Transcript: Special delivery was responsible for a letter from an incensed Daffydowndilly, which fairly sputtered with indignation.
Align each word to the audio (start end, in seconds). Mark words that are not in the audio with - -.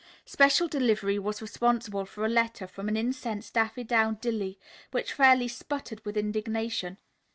Special 0.25 0.67
delivery 0.67 1.19
was 1.19 1.43
responsible 1.43 2.05
for 2.05 2.25
a 2.25 2.27
letter 2.27 2.65
from 2.65 2.87
an 2.89 2.97
incensed 2.97 3.53
Daffydowndilly, 3.53 4.57
which 4.89 5.13
fairly 5.13 5.47
sputtered 5.47 6.03
with 6.03 6.17
indignation. 6.17 6.97